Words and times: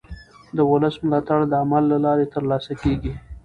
د 0.55 0.57
ولس 0.71 0.95
ملاتړ 1.05 1.39
د 1.47 1.53
عمل 1.63 1.83
له 1.91 1.97
لارې 2.05 2.25
ترلاسه 2.33 2.73
کېږي 2.81 3.13